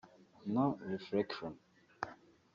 [0.55, 1.53] No Reflection